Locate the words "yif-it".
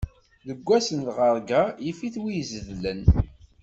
1.85-2.15